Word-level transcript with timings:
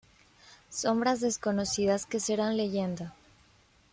Sombras 0.71 1.21
desconocidas 1.21 2.07
que 2.07 2.19
serán 2.19 2.57
leyenda. 2.57 3.13